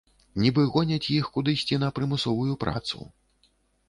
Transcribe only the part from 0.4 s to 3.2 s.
Нібы гоняць іх кудысьці на прымусовую працу.